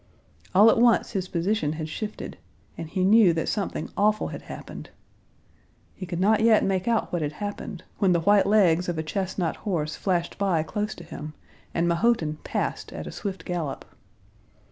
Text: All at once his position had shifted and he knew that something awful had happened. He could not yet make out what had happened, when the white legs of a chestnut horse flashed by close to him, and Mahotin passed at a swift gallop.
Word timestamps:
All 0.55 0.71
at 0.71 0.79
once 0.79 1.11
his 1.11 1.27
position 1.27 1.73
had 1.73 1.87
shifted 1.87 2.39
and 2.75 2.89
he 2.89 3.03
knew 3.03 3.33
that 3.33 3.47
something 3.47 3.91
awful 3.95 4.29
had 4.29 4.41
happened. 4.41 4.89
He 5.93 6.07
could 6.07 6.19
not 6.19 6.39
yet 6.39 6.63
make 6.65 6.87
out 6.87 7.13
what 7.13 7.21
had 7.21 7.33
happened, 7.33 7.83
when 7.99 8.11
the 8.11 8.21
white 8.21 8.47
legs 8.47 8.89
of 8.89 8.97
a 8.97 9.03
chestnut 9.03 9.57
horse 9.57 9.95
flashed 9.95 10.39
by 10.39 10.63
close 10.63 10.95
to 10.95 11.03
him, 11.03 11.35
and 11.71 11.87
Mahotin 11.87 12.39
passed 12.43 12.91
at 12.91 13.05
a 13.05 13.11
swift 13.11 13.45
gallop. 13.45 13.85